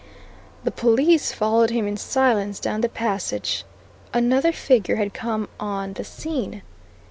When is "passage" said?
2.89-3.65